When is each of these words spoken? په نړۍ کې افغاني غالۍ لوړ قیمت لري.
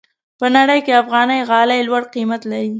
په 0.39 0.45
نړۍ 0.57 0.79
کې 0.85 0.99
افغاني 1.01 1.39
غالۍ 1.49 1.79
لوړ 1.87 2.03
قیمت 2.13 2.41
لري. 2.51 2.69